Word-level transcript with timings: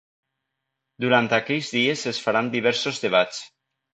Durant 1.05 1.29
aquells 1.37 1.69
dies 1.75 2.05
es 2.13 2.21
faran 2.29 2.51
diversos 2.57 3.03
debats. 3.07 3.45